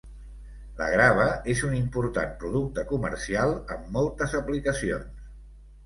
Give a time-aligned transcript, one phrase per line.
[0.79, 5.35] La grava és un important producte comercial amb moltes aplicacions.